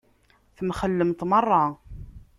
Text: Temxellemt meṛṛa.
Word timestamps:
Temxellemt 0.57 1.25
meṛṛa. 1.29 1.63